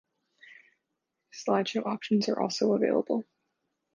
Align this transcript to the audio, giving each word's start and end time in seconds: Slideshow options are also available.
Slideshow 1.31 1.85
options 1.85 2.27
are 2.27 2.39
also 2.41 2.73
available. 2.73 3.23